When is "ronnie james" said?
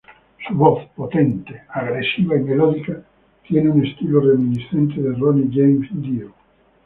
5.13-5.89